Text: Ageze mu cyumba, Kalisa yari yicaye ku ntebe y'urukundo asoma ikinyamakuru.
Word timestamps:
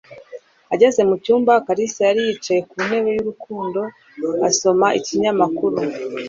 Ageze 0.73 1.01
mu 1.09 1.15
cyumba, 1.23 1.51
Kalisa 1.65 2.01
yari 2.09 2.21
yicaye 2.27 2.61
ku 2.69 2.77
ntebe 2.87 3.09
y'urukundo 3.15 3.81
asoma 4.49 4.87
ikinyamakuru. 4.99 5.77